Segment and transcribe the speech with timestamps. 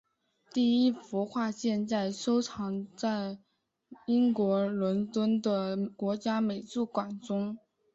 [0.51, 3.37] 第一幅画现在收藏在
[4.07, 7.55] 英国伦敦的国家美术馆中。